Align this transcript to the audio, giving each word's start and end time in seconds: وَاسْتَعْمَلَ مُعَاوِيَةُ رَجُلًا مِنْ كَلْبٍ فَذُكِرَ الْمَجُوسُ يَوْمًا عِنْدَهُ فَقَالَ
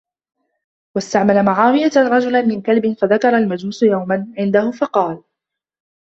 وَاسْتَعْمَلَ 0.95 1.45
مُعَاوِيَةُ 1.45 1.91
رَجُلًا 1.97 2.41
مِنْ 2.41 2.61
كَلْبٍ 2.61 2.93
فَذُكِرَ 2.93 3.37
الْمَجُوسُ 3.37 3.83
يَوْمًا 3.83 4.33
عِنْدَهُ 4.39 4.71
فَقَالَ 4.71 5.23